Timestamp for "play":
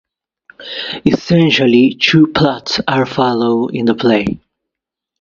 3.93-4.39